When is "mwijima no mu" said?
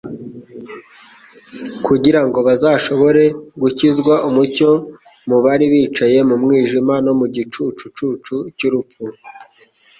6.43-7.25